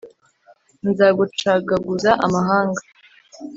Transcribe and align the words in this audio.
Nzagucagaguza 0.89 2.11
amahanga 2.25 2.81